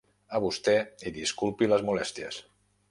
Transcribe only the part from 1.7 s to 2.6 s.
les molèsties.